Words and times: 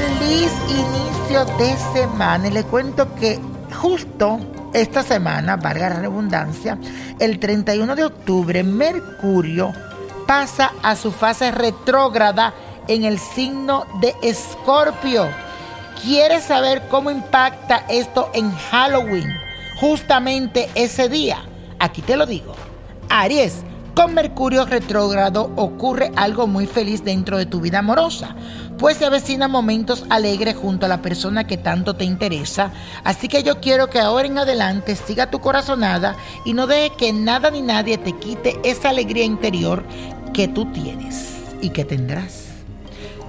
Feliz 0.00 0.50
inicio 0.70 1.44
de 1.58 1.76
semana 1.92 2.48
y 2.48 2.52
le 2.52 2.64
cuento 2.64 3.14
que 3.16 3.38
justo 3.82 4.40
esta 4.72 5.02
semana, 5.02 5.56
valga 5.56 5.90
la 5.90 6.00
redundancia, 6.00 6.78
el 7.18 7.38
31 7.38 7.94
de 7.96 8.04
octubre, 8.04 8.62
Mercurio 8.62 9.72
pasa 10.26 10.72
a 10.82 10.96
su 10.96 11.12
fase 11.12 11.50
retrógrada 11.50 12.54
en 12.88 13.04
el 13.04 13.18
signo 13.18 13.84
de 14.00 14.14
Escorpio. 14.22 15.28
¿Quieres 16.02 16.44
saber 16.44 16.82
cómo 16.88 17.10
impacta 17.10 17.84
esto 17.90 18.30
en 18.32 18.50
Halloween? 18.52 19.28
Justamente 19.80 20.70
ese 20.74 21.10
día. 21.10 21.44
Aquí 21.78 22.00
te 22.00 22.16
lo 22.16 22.24
digo. 22.24 22.54
Aries, 23.10 23.64
con 24.00 24.14
Mercurio 24.14 24.64
retrógrado 24.64 25.52
ocurre 25.56 26.10
algo 26.16 26.46
muy 26.46 26.64
feliz 26.64 27.04
dentro 27.04 27.36
de 27.36 27.44
tu 27.44 27.60
vida 27.60 27.80
amorosa, 27.80 28.34
pues 28.78 28.96
se 28.96 29.04
avecinan 29.04 29.50
momentos 29.50 30.06
alegres 30.08 30.56
junto 30.56 30.86
a 30.86 30.88
la 30.88 31.02
persona 31.02 31.46
que 31.46 31.58
tanto 31.58 31.94
te 31.94 32.06
interesa. 32.06 32.72
Así 33.04 33.28
que 33.28 33.42
yo 33.42 33.60
quiero 33.60 33.90
que 33.90 34.00
ahora 34.00 34.26
en 34.26 34.38
adelante 34.38 34.96
siga 34.96 35.30
tu 35.30 35.40
corazonada 35.40 36.16
y 36.46 36.54
no 36.54 36.66
deje 36.66 36.96
que 36.96 37.12
nada 37.12 37.50
ni 37.50 37.60
nadie 37.60 37.98
te 37.98 38.16
quite 38.16 38.58
esa 38.64 38.88
alegría 38.88 39.24
interior 39.24 39.84
que 40.32 40.48
tú 40.48 40.64
tienes 40.72 41.34
y 41.60 41.68
que 41.68 41.84
tendrás. 41.84 42.46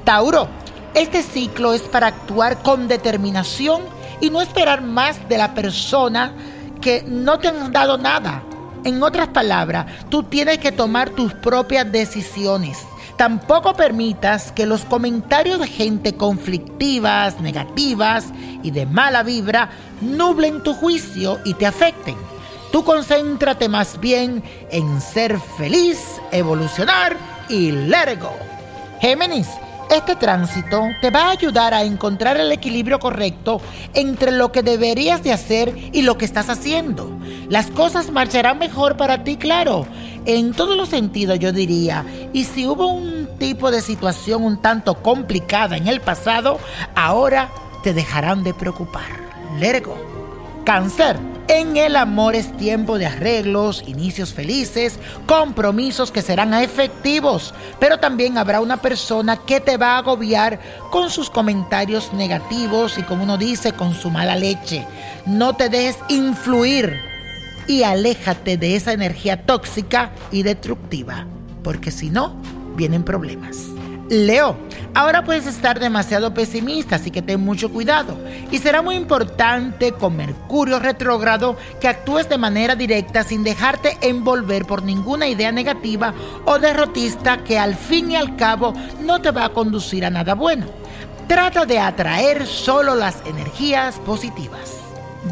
Tauro, 0.06 0.48
este 0.94 1.22
ciclo 1.22 1.74
es 1.74 1.82
para 1.82 2.08
actuar 2.08 2.64
con 2.64 2.88
determinación 2.88 3.82
y 4.22 4.30
no 4.30 4.42
esperar 4.42 4.82
más 4.82 5.28
de 5.28 5.38
la 5.38 5.54
persona 5.54 6.32
que 6.80 7.04
no 7.06 7.40
te 7.40 7.50
han 7.50 7.74
dado 7.74 7.98
nada. 7.98 8.46
En 8.84 9.04
otras 9.04 9.28
palabras, 9.28 9.86
tú 10.10 10.24
tienes 10.24 10.58
que 10.58 10.72
tomar 10.72 11.12
tus 11.12 11.34
propias 11.34 11.92
decisiones. 11.92 12.80
Tampoco 13.16 13.76
permitas 13.76 14.52
que 14.52 14.66
los 14.66 14.84
comentarios 14.86 15.60
de 15.60 15.68
gente 15.68 16.16
conflictivas, 16.16 17.40
negativas 17.40 18.26
y 18.64 18.72
de 18.72 18.88
mala 18.88 19.22
vibra 19.22 19.70
nublen 20.02 20.64
tu 20.64 20.74
juicio 20.74 21.40
y 21.46 21.54
te 21.54 21.68
afecten. 21.68 22.16
Tú 22.72 22.84
concéntrate 22.84 23.70
más 23.70 24.00
bien 24.00 24.42
en 24.72 25.02
ser 25.02 25.40
feliz, 25.58 26.00
evolucionar 26.32 27.16
y 27.50 27.72
let 27.72 28.18
go. 28.20 28.34
Géminis, 29.02 29.48
este 29.92 30.16
tránsito 30.16 30.84
te 31.02 31.10
va 31.10 31.28
a 31.28 31.32
ayudar 31.32 31.74
a 31.74 31.84
encontrar 31.84 32.38
el 32.38 32.52
equilibrio 32.52 33.00
correcto 33.00 33.62
entre 33.94 34.32
lo 34.32 34.52
que 34.52 34.64
deberías 34.64 35.24
de 35.24 35.34
hacer 35.34 35.76
y 35.92 36.02
lo 36.04 36.18
que 36.18 36.26
estás 36.26 36.50
haciendo. 36.50 37.12
Las 37.50 37.68
cosas 37.68 38.12
marcharán 38.12 38.58
mejor 38.58 38.96
para 38.96 39.24
ti, 39.24 39.38
claro, 39.38 39.86
en 40.26 40.54
todos 40.54 40.78
los 40.78 40.90
sentidos 40.90 41.40
yo 41.40 41.52
diría. 41.52 42.06
Y 42.32 42.46
si 42.46 42.66
hubo 42.68 42.88
un 42.88 43.28
tipo 43.38 43.72
de 43.72 43.82
situación 43.82 44.44
un 44.44 44.62
tanto 44.62 44.96
complicada 45.02 45.78
en 45.78 45.88
el 45.88 46.00
pasado, 46.00 46.60
ahora 46.96 47.50
te 47.84 47.94
dejarán 47.94 48.44
de 48.44 48.54
preocupar. 48.54 49.10
Let 49.60 49.84
go. 49.84 49.98
Cáncer. 50.64 51.31
En 51.54 51.76
el 51.76 51.98
amor 51.98 52.36
es 52.36 52.56
tiempo 52.56 52.98
de 52.98 53.08
arreglos, 53.08 53.84
inicios 53.86 54.32
felices, 54.34 54.98
compromisos 55.26 56.10
que 56.10 56.22
serán 56.22 56.54
efectivos, 56.54 57.54
pero 57.78 57.98
también 57.98 58.38
habrá 58.38 58.62
una 58.62 58.78
persona 58.78 59.36
que 59.36 59.60
te 59.60 59.76
va 59.76 59.96
a 59.96 59.98
agobiar 59.98 60.62
con 60.92 61.10
sus 61.10 61.30
comentarios 61.30 62.14
negativos 62.14 62.98
y 62.98 63.04
como 63.04 63.24
uno 63.24 63.38
dice, 63.38 63.74
con 63.74 63.94
su 63.94 64.10
mala 64.10 64.38
leche. 64.38 64.88
No 65.26 65.54
te 65.54 65.68
dejes 65.68 65.98
influir 66.08 67.02
y 67.68 67.84
aléjate 67.84 68.56
de 68.56 68.78
esa 68.78 68.94
energía 68.94 69.46
tóxica 69.46 70.12
y 70.32 70.44
destructiva, 70.44 71.26
porque 71.66 71.92
si 71.92 72.10
no, 72.10 72.34
vienen 72.78 73.04
problemas. 73.04 73.58
Leo, 74.12 74.58
ahora 74.94 75.24
puedes 75.24 75.48
estar 75.48 75.80
demasiado 75.80 76.34
pesimista, 76.34 76.98
así 76.98 77.12
que 77.12 77.22
ten 77.22 77.40
mucho 77.40 77.72
cuidado. 77.72 78.18
Y 78.52 78.58
será 78.58 78.82
muy 78.82 78.96
importante 78.96 79.94
con 79.94 80.18
Mercurio 80.18 80.80
retrógrado 80.80 81.56
que 81.80 81.88
actúes 81.88 82.28
de 82.28 82.38
manera 82.38 82.76
directa 82.76 83.24
sin 83.24 83.46
dejarte 83.46 83.98
envolver 84.02 84.66
por 84.66 84.84
ninguna 84.84 85.30
idea 85.30 85.54
negativa 85.54 86.14
o 86.44 86.60
derrotista 86.60 87.38
que 87.46 87.58
al 87.58 87.78
fin 87.78 88.12
y 88.12 88.18
al 88.18 88.36
cabo 88.36 88.74
no 89.00 89.22
te 89.22 89.32
va 89.32 89.46
a 89.46 89.54
conducir 89.54 90.04
a 90.04 90.10
nada 90.10 90.36
bueno. 90.36 90.66
Trata 91.30 91.66
de 91.66 91.80
atraer 91.80 92.48
solo 92.48 92.96
las 92.96 93.26
energías 93.26 93.98
positivas. 94.00 94.74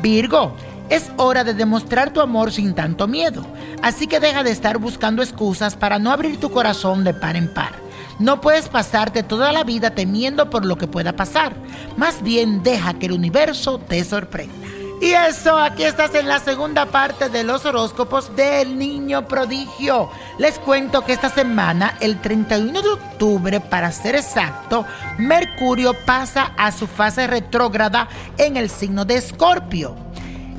Virgo, 0.01 0.53
es 0.87 1.11
hora 1.17 1.43
de 1.43 1.53
demostrar 1.53 2.13
tu 2.13 2.21
amor 2.21 2.53
sin 2.53 2.73
tanto 2.75 3.09
miedo, 3.09 3.45
así 3.81 4.07
que 4.07 4.21
deja 4.21 4.41
de 4.43 4.51
estar 4.51 4.77
buscando 4.77 5.21
excusas 5.21 5.75
para 5.75 5.99
no 5.99 6.13
abrir 6.13 6.39
tu 6.39 6.49
corazón 6.49 7.03
de 7.03 7.13
par 7.13 7.35
en 7.35 7.53
par. 7.53 7.88
No 8.19 8.41
puedes 8.41 8.67
pasarte 8.67 9.23
toda 9.23 9.53
la 9.53 9.63
vida 9.63 9.91
temiendo 9.91 10.49
por 10.49 10.65
lo 10.65 10.77
que 10.77 10.87
pueda 10.87 11.13
pasar. 11.13 11.55
Más 11.95 12.21
bien 12.21 12.63
deja 12.63 12.93
que 12.93 13.05
el 13.05 13.13
universo 13.13 13.79
te 13.79 14.03
sorprenda. 14.03 14.67
Y 15.01 15.11
eso, 15.11 15.57
aquí 15.57 15.83
estás 15.83 16.13
en 16.13 16.27
la 16.27 16.39
segunda 16.39 16.85
parte 16.85 17.29
de 17.29 17.45
los 17.45 17.63
horóscopos 17.63 18.35
del 18.35 18.77
niño 18.77 19.25
prodigio. 19.29 20.09
Les 20.37 20.59
cuento 20.59 21.05
que 21.05 21.13
esta 21.13 21.29
semana, 21.29 21.95
el 22.01 22.19
31 22.19 22.81
de 22.81 22.89
octubre, 22.89 23.61
para 23.61 23.93
ser 23.93 24.15
exacto, 24.15 24.85
Mercurio 25.17 25.93
pasa 26.05 26.51
a 26.57 26.73
su 26.73 26.85
fase 26.85 27.27
retrógrada 27.27 28.09
en 28.37 28.57
el 28.57 28.69
signo 28.69 29.05
de 29.05 29.15
Escorpio. 29.15 29.95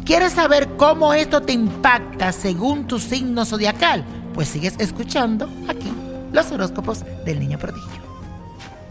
¿Quieres 0.07 0.33
saber 0.33 0.71
cómo 0.79 1.13
esto 1.13 1.43
te 1.43 1.53
impacta 1.53 2.33
según 2.33 2.87
tu 2.87 2.99
signo 2.99 3.45
zodiacal? 3.45 4.03
Pues 4.33 4.49
sigues 4.49 4.75
escuchando 4.79 5.51
aquí 5.69 5.90
los 6.33 6.51
horóscopos 6.51 7.05
del 7.25 7.41
niño 7.41 7.59
prodigio. 7.59 8.01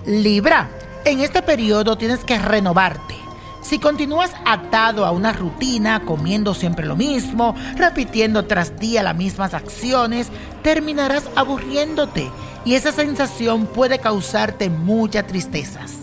Libra, 0.06 0.70
en 1.06 1.22
este 1.22 1.42
periodo 1.42 1.98
tienes 1.98 2.24
que 2.24 2.38
renovarte. 2.38 3.16
Si 3.62 3.78
continúas 3.78 4.32
atado 4.46 5.06
a 5.06 5.12
una 5.12 5.34
rutina, 5.34 6.02
comiendo 6.06 6.54
siempre 6.54 6.86
lo 6.86 6.96
mismo, 6.96 7.56
repitiendo 7.76 8.46
tras 8.46 8.80
día 8.80 9.04
las 9.04 9.16
mismas 9.16 9.54
acciones, 9.54 10.30
terminarás 10.64 11.30
aburriéndote 11.36 12.32
y 12.66 12.76
esa 12.76 12.92
sensación 12.92 13.66
puede 13.68 14.00
causarte 14.00 14.70
muchas 14.70 15.28
tristezas. 15.28 15.94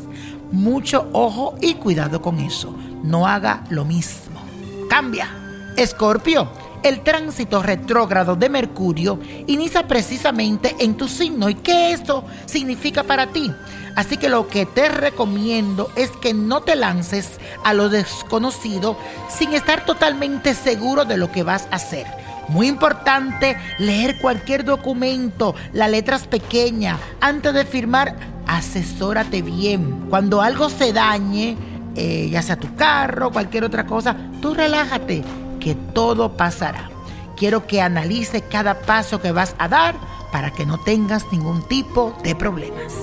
Mucho 0.53 1.09
ojo 1.13 1.57
y 1.61 1.75
cuidado 1.75 2.23
con 2.23 2.41
eso. 2.41 2.75
No 3.03 3.27
haga 3.27 3.65
lo 3.71 3.85
mismo. 3.85 4.41
Cambia. 4.89 5.46
Escorpio, 5.77 6.49
el 6.83 7.03
tránsito 7.03 7.63
retrógrado 7.63 8.35
de 8.35 8.49
Mercurio 8.49 9.21
inicia 9.47 9.87
precisamente 9.87 10.75
en 10.79 10.97
tu 10.97 11.07
signo. 11.07 11.51
¿Y 11.51 11.55
qué 11.55 11.93
esto 11.93 12.25
significa 12.47 13.03
para 13.03 13.27
ti? 13.27 13.53
Así 13.95 14.17
que 14.17 14.31
lo 14.31 14.49
que 14.49 14.65
te 14.65 14.89
recomiendo 14.89 15.91
es 15.95 16.11
que 16.13 16.33
no 16.33 16.63
te 16.63 16.77
lances 16.77 17.39
a 17.63 17.75
lo 17.75 17.91
desconocido 17.91 18.97
sin 19.29 19.53
estar 19.53 19.85
totalmente 19.85 20.55
seguro 20.55 21.05
de 21.05 21.19
lo 21.19 21.31
que 21.31 21.43
vas 21.43 21.69
a 21.71 21.77
hacer. 21.77 22.07
Muy 22.49 22.69
importante 22.69 23.59
leer 23.79 24.19
cualquier 24.19 24.65
documento, 24.65 25.55
las 25.75 25.91
letras 25.91 26.27
pequeñas, 26.27 26.99
antes 27.21 27.53
de 27.53 27.67
firmar, 27.67 28.17
asesórate 28.47 29.43
bien. 29.43 30.07
Cuando 30.09 30.41
algo 30.41 30.71
se 30.71 30.95
dañe, 30.95 31.57
eh, 31.97 32.29
ya 32.31 32.41
sea 32.41 32.57
tu 32.57 32.75
carro, 32.77 33.31
cualquier 33.31 33.65
otra 33.65 33.85
cosa, 33.85 34.17
tú 34.41 34.55
relájate 34.55 35.23
que 35.67 35.75
todo 35.75 36.37
pasará. 36.37 36.91
Quiero 37.37 37.67
que 37.67 37.83
analice 37.83 38.43
cada 38.43 38.83
paso 38.83 39.21
que 39.21 39.33
vas 39.33 39.57
a 39.59 39.67
dar 39.67 39.97
para 40.31 40.53
que 40.53 40.65
no 40.65 40.79
tengas 40.79 41.25
ningún 41.33 41.61
tipo 41.67 42.17
de 42.23 42.37
problemas. 42.37 42.95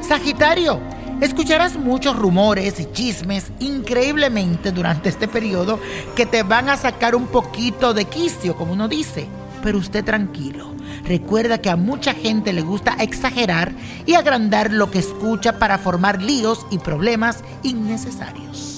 Sagitario, 0.00 0.78
escucharás 1.20 1.74
muchos 1.74 2.14
rumores 2.14 2.78
y 2.78 2.86
chismes 2.92 3.50
increíblemente 3.58 4.70
durante 4.70 5.08
este 5.08 5.26
periodo 5.26 5.80
que 6.14 6.26
te 6.26 6.44
van 6.44 6.68
a 6.68 6.76
sacar 6.76 7.16
un 7.16 7.26
poquito 7.26 7.92
de 7.92 8.04
quicio, 8.04 8.54
como 8.54 8.74
uno 8.74 8.86
dice. 8.86 9.26
Pero 9.64 9.78
usted 9.78 10.04
tranquilo. 10.04 10.76
Recuerda 11.08 11.58
que 11.58 11.70
a 11.70 11.76
mucha 11.76 12.14
gente 12.14 12.52
le 12.52 12.62
gusta 12.62 12.94
exagerar 13.00 13.72
y 14.06 14.14
agrandar 14.14 14.70
lo 14.70 14.92
que 14.92 15.00
escucha 15.00 15.58
para 15.58 15.76
formar 15.76 16.22
líos 16.22 16.66
y 16.70 16.78
problemas 16.78 17.42
innecesarios. 17.64 18.75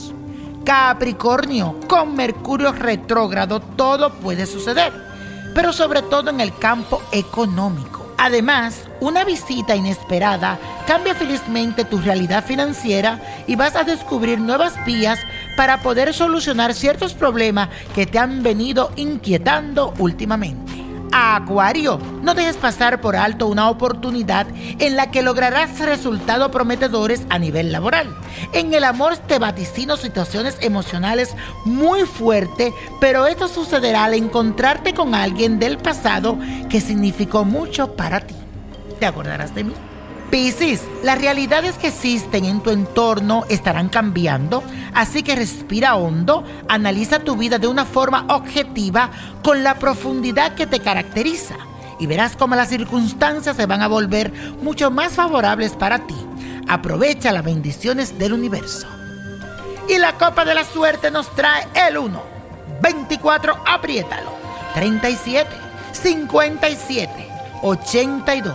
Capricornio, 0.69 1.81
con 1.89 2.15
Mercurio 2.15 2.73
retrógrado 2.73 3.59
todo 3.59 4.13
puede 4.13 4.45
suceder, 4.45 4.93
pero 5.55 5.73
sobre 5.73 6.03
todo 6.03 6.29
en 6.29 6.43
el 6.43 6.55
campo 6.59 7.03
económico. 7.11 8.13
Además, 8.19 8.85
una 9.01 9.25
visita 9.25 9.75
inesperada 9.75 10.59
cambia 10.87 11.15
felizmente 11.15 11.87
tu 11.87 11.97
realidad 11.97 12.45
financiera 12.45 13.19
y 13.47 13.57
vas 13.57 13.77
a 13.77 13.85
descubrir 13.85 14.41
nuevas 14.41 14.75
vías 14.85 15.19
para 15.57 15.81
poder 15.81 16.13
solucionar 16.13 16.75
ciertos 16.75 17.15
problemas 17.15 17.71
que 17.95 18.05
te 18.05 18.19
han 18.19 18.43
venido 18.43 18.91
inquietando 18.97 19.95
últimamente. 19.99 20.68
Acuario, 21.13 21.99
no 22.23 22.35
dejes 22.35 22.57
pasar 22.57 23.01
por 23.01 23.17
alto 23.17 23.47
una 23.47 23.71
oportunidad 23.71 24.47
en 24.79 24.97
la 24.97 25.11
que 25.11 25.23
lograrás 25.23 25.79
resultados 25.81 26.51
prometedores 26.51 27.23
a 27.31 27.39
nivel 27.39 27.73
laboral. 27.73 28.15
En 28.53 28.73
el 28.75 28.85
amor 28.85 29.17
te 29.19 29.39
vaticino 29.39 29.97
situaciones 29.97 30.57
emocionales 30.61 31.35
muy 31.65 32.03
fuertes, 32.03 32.73
pero 33.01 33.27
esto 33.27 33.49
sucederá 33.49 34.05
al 34.05 34.15
encontrarte 34.15 34.95
con 34.95 35.15
alguien 35.15 35.59
del 35.59 35.79
pasado 35.79 36.39
que 36.69 36.81
significó 36.81 37.45
mucho 37.45 37.95
para 37.97 38.21
ti. 38.21 38.35
¿Te 39.01 39.07
acordarás 39.07 39.55
de 39.55 39.65
mí? 39.65 39.73
Piscis, 40.31 40.83
las 41.03 41.19
realidades 41.19 41.77
que 41.79 41.89
existen 41.89 42.45
en 42.45 42.61
tu 42.61 42.71
entorno 42.71 43.45
estarán 43.49 43.89
cambiando, 43.89 44.63
así 44.93 45.23
que 45.23 45.35
respira 45.35 45.97
hondo, 45.97 46.45
analiza 46.69 47.21
tu 47.21 47.35
vida 47.35 47.59
de 47.59 47.67
una 47.67 47.87
forma 47.87 48.27
objetiva 48.29 49.11
con 49.43 49.65
la 49.65 49.77
profundidad 49.77 50.55
que 50.55 50.67
te 50.67 50.81
caracteriza 50.81 51.57
y 51.99 52.07
verás 52.07 52.37
cómo 52.37 52.55
las 52.57 52.69
circunstancias 52.69 53.57
se 53.57 53.67
van 53.67 53.81
a 53.81 53.89
volver 53.89 54.33
mucho 54.63 54.91
más 54.91 55.15
favorables 55.15 55.73
para 55.73 56.07
ti. 56.07 56.17
Aprovecha 56.69 57.33
las 57.33 57.45
bendiciones 57.45 58.19
del 58.19 58.35
universo. 58.35 58.87
Y 59.89 59.97
la 59.97 60.13
copa 60.13 60.45
de 60.45 60.55
la 60.55 60.65
suerte 60.65 61.11
nos 61.11 61.35
trae 61.35 61.67
el 61.89 61.97
1, 61.97 62.23
24, 62.83 63.57
apriétalo, 63.67 64.31
37, 64.75 65.49
57, 65.93 67.29
82. 67.63 68.55